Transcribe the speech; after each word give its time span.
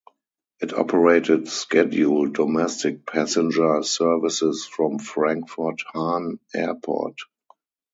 It 0.61 0.73
operated 0.73 1.47
scheduled 1.47 2.33
domestic 2.33 3.05
passenger 3.05 3.83
services 3.83 4.65
from 4.65 4.97
Frankfurt-Hahn 4.97 6.39
Airport. 6.55 7.19